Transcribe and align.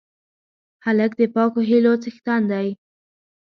هلک 0.85 1.11
د 1.19 1.21
پاکو 1.33 1.59
هیلو 1.69 1.93
څښتن 2.03 2.41
دی. 2.51 2.67